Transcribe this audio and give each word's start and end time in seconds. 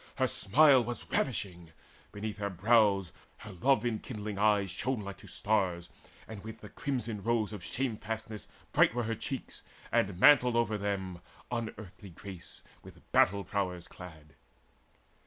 Her 0.15 0.25
smile 0.25 0.83
was 0.83 1.05
ravishing: 1.11 1.73
beneath 2.11 2.39
her 2.39 2.49
brows 2.49 3.11
Her 3.37 3.51
love 3.51 3.85
enkindling 3.85 4.39
eyes 4.39 4.71
shone 4.71 5.01
like 5.01 5.17
to 5.19 5.27
stars, 5.27 5.91
And 6.27 6.43
with 6.43 6.61
the 6.61 6.69
crimson 6.69 7.21
rose 7.21 7.53
of 7.53 7.61
shamefastness 7.63 8.47
Bright 8.71 8.95
were 8.95 9.03
her 9.03 9.13
cheeks, 9.13 9.61
and 9.91 10.19
mantled 10.19 10.55
over 10.55 10.75
them 10.75 11.19
Unearthly 11.51 12.09
grace 12.09 12.63
with 12.81 13.11
battle 13.11 13.43
prowess 13.43 13.87
clad. 13.87 14.33